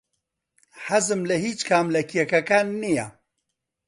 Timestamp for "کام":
1.69-1.87